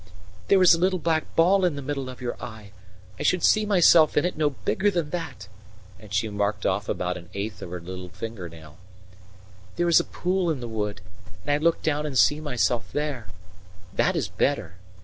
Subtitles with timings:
[0.47, 2.71] "There is a little black ball in the middle of your eye;
[3.19, 5.47] I should see myself in it no bigger than that,"
[5.99, 8.77] and she marked off about an eighth of her little fingernail.
[9.75, 11.01] "There is a pool in the wood,
[11.43, 13.27] and I look down and see myself there.
[13.93, 14.73] That is better.